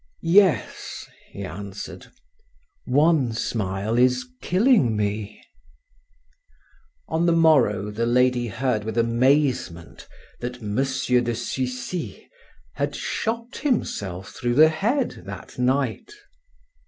[0.23, 2.07] "Yes," he answered;
[2.85, 5.39] "one smile is killing me"
[7.07, 10.07] On the morrow the lady heard with amazement
[10.39, 10.73] that M.
[10.75, 12.27] de Sucy
[12.73, 16.11] had shot himself through the head that night.